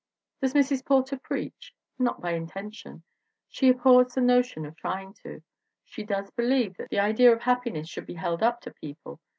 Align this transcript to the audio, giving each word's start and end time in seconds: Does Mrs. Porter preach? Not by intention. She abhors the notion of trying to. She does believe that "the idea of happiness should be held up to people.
Does 0.41 0.55
Mrs. 0.55 0.83
Porter 0.83 1.15
preach? 1.19 1.75
Not 1.99 2.21
by 2.21 2.31
intention. 2.31 3.03
She 3.49 3.69
abhors 3.69 4.15
the 4.15 4.21
notion 4.21 4.65
of 4.65 4.75
trying 4.75 5.13
to. 5.21 5.43
She 5.85 6.01
does 6.03 6.31
believe 6.31 6.75
that 6.77 6.89
"the 6.89 6.97
idea 6.97 7.31
of 7.31 7.41
happiness 7.43 7.87
should 7.87 8.07
be 8.07 8.15
held 8.15 8.41
up 8.41 8.61
to 8.61 8.71
people. 8.73 9.19